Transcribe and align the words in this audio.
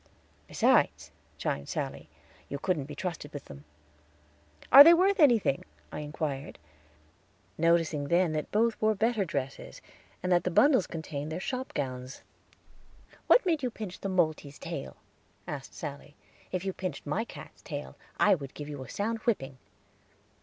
"Besides," 0.47 1.11
chimed 1.37 1.69
Sally, 1.69 2.09
"you 2.49 2.57
couldn't 2.57 2.85
be 2.85 2.95
trusted 2.95 3.31
with 3.33 3.45
them." 3.45 3.65
"Are 4.71 4.83
they 4.83 4.95
worth 4.95 5.19
anything?" 5.19 5.63
I 5.91 5.99
inquired, 5.99 6.57
noticing 7.55 8.05
then 8.07 8.31
that 8.31 8.49
both 8.49 8.81
wore 8.81 8.95
better 8.95 9.25
dresses, 9.25 9.79
and 10.23 10.31
that 10.31 10.43
the 10.43 10.49
bundles 10.49 10.87
contained 10.87 11.31
their 11.31 11.39
shop 11.39 11.75
gowns. 11.75 12.23
"What 13.27 13.45
made 13.45 13.61
you 13.61 13.69
pinch 13.69 13.99
the 13.99 14.09
moltee's 14.09 14.57
tail?" 14.57 14.97
asked 15.45 15.75
Sally. 15.75 16.15
"If 16.51 16.65
you 16.65 16.73
pinched 16.73 17.05
my 17.05 17.23
cat's 17.23 17.61
tail, 17.61 17.95
I 18.19 18.33
would 18.33 18.55
give 18.55 18.67
you 18.69 18.83
a 18.83 18.89
sound 18.89 19.19
whipping." 19.19 19.59